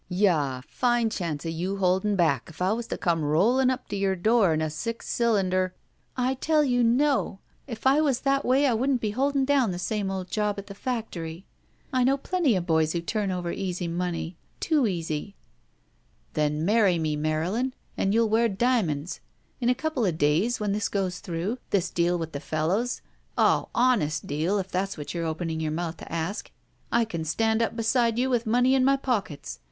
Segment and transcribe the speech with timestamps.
[0.09, 3.95] ''Yah, fine chance of you holding back if I was to come rolling up to
[3.95, 5.75] your door in a six cylinder
[6.17, 7.37] —"'*I tell you, no!
[7.67, 10.65] If I was that way I wouldn't be holding down the same old job at
[10.65, 11.45] the factory.
[11.93, 14.37] I know plenty of boys who turn over easy money.
[14.59, 15.35] Too easy
[16.33, 19.19] —"Then marry me, Marylin, and youll wear dia monds.
[19.59, 23.03] In a couple of days, when this goes through, this deal with the fellows—
[23.37, 26.41] oh, honest deal, if that's what you're opening your mouth to a^—
[26.91, 29.59] ^I can stand up beside you with money in my pockets.